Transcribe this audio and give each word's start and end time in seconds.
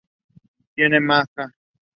Tiene 0.73 0.99
maja. 0.99 1.53